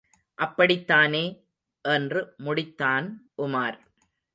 [0.35, 1.23] அப்படித்தானே?
[1.85, 3.07] என்று முடித்தான்
[3.37, 3.77] உமார்.